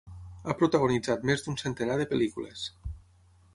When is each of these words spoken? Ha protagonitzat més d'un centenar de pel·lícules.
Ha 0.51 0.55
protagonitzat 0.61 1.27
més 1.31 1.45
d'un 1.45 1.59
centenar 1.63 1.99
de 2.01 2.09
pel·lícules. 2.15 2.67